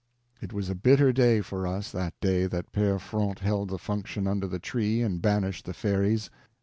[0.41, 4.25] It was a bitter day for us, that day that Pere Fronte held the function
[4.25, 6.31] under the tree and banished the fairies.